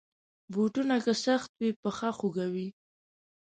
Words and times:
بوټونه 0.53 0.95
که 1.05 1.13
سخت 1.25 1.51
وي، 1.59 1.69
پښه 1.81 2.09
خوږوي. 2.17 2.67